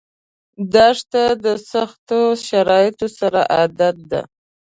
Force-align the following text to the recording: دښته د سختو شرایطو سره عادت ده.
دښته 0.73 1.23
د 1.45 1.45
سختو 1.71 2.19
شرایطو 2.47 3.07
سره 3.19 3.41
عادت 3.55 3.95
ده. 4.11 4.21